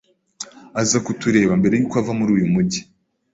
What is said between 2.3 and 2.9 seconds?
uyu mujyi